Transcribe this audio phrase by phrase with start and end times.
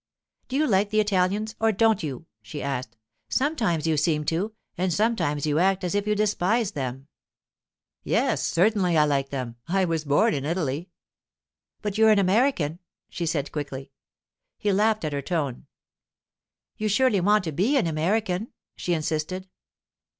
[0.47, 2.97] 'Do you like the Italians, or don't you?' she asked.
[3.29, 7.07] 'Sometimes you seem to, and sometimes you act as if you despised them.'
[8.03, 10.89] 'Yes, certainly I like them; I was born in Italy.'
[11.83, 12.79] 'But you're an American,'
[13.09, 13.91] she said quickly.
[14.57, 15.67] He laughed at her tone.
[16.77, 19.47] 'You surely want to be an American,' she insisted.